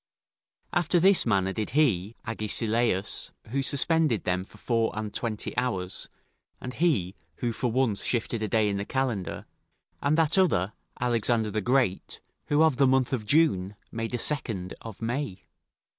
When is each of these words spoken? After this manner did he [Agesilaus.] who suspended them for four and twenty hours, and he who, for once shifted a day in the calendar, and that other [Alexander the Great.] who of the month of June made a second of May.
After 0.73 0.99
this 0.99 1.27
manner 1.27 1.53
did 1.53 1.69
he 1.77 2.15
[Agesilaus.] 2.25 3.29
who 3.49 3.61
suspended 3.61 4.23
them 4.23 4.43
for 4.43 4.57
four 4.57 4.91
and 4.97 5.13
twenty 5.13 5.55
hours, 5.55 6.09
and 6.59 6.73
he 6.73 7.13
who, 7.35 7.53
for 7.53 7.71
once 7.71 8.03
shifted 8.03 8.41
a 8.41 8.47
day 8.47 8.67
in 8.67 8.77
the 8.77 8.83
calendar, 8.85 9.45
and 10.01 10.17
that 10.17 10.39
other 10.39 10.73
[Alexander 10.99 11.51
the 11.51 11.61
Great.] 11.61 12.19
who 12.47 12.63
of 12.63 12.77
the 12.77 12.87
month 12.87 13.13
of 13.13 13.27
June 13.27 13.75
made 13.91 14.15
a 14.15 14.17
second 14.17 14.73
of 14.81 15.03
May. 15.03 15.43